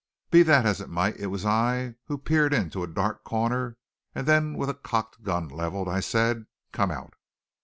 Be 0.31 0.41
that 0.41 0.65
as 0.65 0.81
it 0.81 0.89
might, 0.89 1.17
it 1.17 1.27
was 1.27 1.45
I 1.45 1.93
who 2.05 2.17
peered 2.17 2.55
into 2.55 2.81
a 2.81 2.87
dark 2.87 3.23
corner, 3.23 3.77
and 4.15 4.25
then 4.25 4.57
with 4.57 4.67
a 4.71 4.73
cocked 4.73 5.21
gun 5.21 5.47
leveled 5.47 5.87
I 5.87 5.99
said: 5.99 6.47
"Come 6.71 6.89
out!" 6.89 7.13